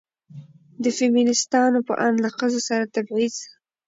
د 0.83 0.85
فيمينستانو 0.97 1.79
په 1.87 1.93
اند 2.05 2.17
له 2.23 2.29
ښځو 2.37 2.59
سره 2.69 2.85
تبعيض 2.95 3.35